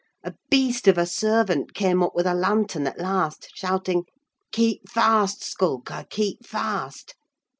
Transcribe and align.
A 0.23 0.33
beast 0.49 0.87
of 0.87 0.97
a 0.97 1.05
servant 1.05 1.75
came 1.75 2.01
up 2.01 2.15
with 2.15 2.25
a 2.25 2.33
lantern, 2.33 2.87
at 2.87 2.97
last, 2.97 3.49
shouting—'Keep 3.53 4.89
fast, 4.89 5.43
Skulker, 5.43 6.05
keep 6.09 6.43
fast! 6.43 7.13